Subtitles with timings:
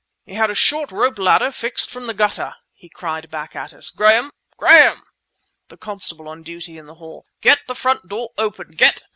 [0.25, 3.91] "He had a short rope ladder fixed from the gutter!" he cried back at us.
[3.91, 4.31] "Graham!
[4.57, 5.03] Graham!"
[5.67, 8.71] (the constable on duty in the hall)—"Get the front door open!
[8.71, 9.03] Get..."